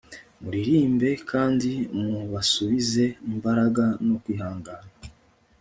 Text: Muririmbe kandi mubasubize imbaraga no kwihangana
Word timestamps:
Muririmbe 0.41 1.09
kandi 1.31 1.71
mubasubize 2.01 3.05
imbaraga 3.31 3.83
no 4.07 4.15
kwihangana 4.21 4.87